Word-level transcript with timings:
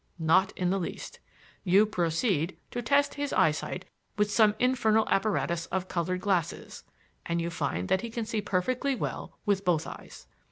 Not 0.17 0.51
in 0.57 0.71
the 0.71 0.79
least. 0.79 1.19
You 1.63 1.85
proceed 1.85 2.57
to 2.71 2.81
test 2.81 3.13
his 3.13 3.31
eyesight 3.33 3.85
with 4.17 4.31
some 4.31 4.55
infernal 4.57 5.07
apparatus 5.11 5.67
of 5.67 5.87
colored 5.87 6.21
glasses, 6.21 6.83
and 7.27 7.39
you 7.39 7.51
find 7.51 7.87
that 7.89 8.01
he 8.01 8.09
can 8.09 8.25
see 8.25 8.41
perfectly 8.41 8.95
well 8.95 9.37
with 9.45 9.63
both 9.63 9.85
eyes. 9.85 10.25